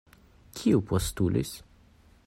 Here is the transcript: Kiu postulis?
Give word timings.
Kiu 0.61 0.81
postulis? 0.93 1.53